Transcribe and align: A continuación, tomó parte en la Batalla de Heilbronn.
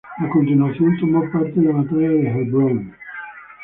A 0.17 0.27
continuación, 0.29 0.97
tomó 0.99 1.21
parte 1.31 1.53
en 1.57 1.65
la 1.67 1.73
Batalla 1.73 2.09
de 2.09 2.27
Heilbronn. 2.27 2.91